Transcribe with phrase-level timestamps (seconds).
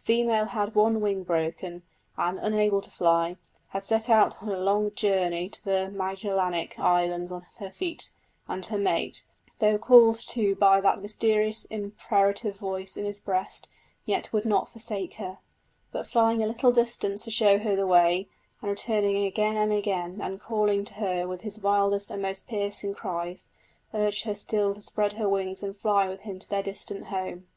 [0.00, 1.82] The female had one wing broken,
[2.16, 3.36] and, unable to fly,
[3.72, 8.10] had set out on her long journey to the Magellanic Islands on her feet;
[8.48, 9.26] and her mate,
[9.58, 13.68] though called to by that mysterious imperative voice in his breast,
[14.06, 15.38] yet would not forsake her;
[15.92, 18.26] but flying a little distance to show her the way,
[18.62, 22.94] and returning again and again, and calling to her with his wildest and most piercing
[22.94, 23.50] cries,
[23.92, 27.48] urged her still to spread her wings and fly with him to their distant home.